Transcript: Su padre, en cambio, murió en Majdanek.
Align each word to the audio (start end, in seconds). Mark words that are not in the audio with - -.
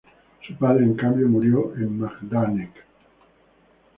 Su 0.47 0.55
padre, 0.55 0.83
en 0.85 0.95
cambio, 0.95 1.29
murió 1.29 1.75
en 1.75 1.99
Majdanek. 1.99 2.71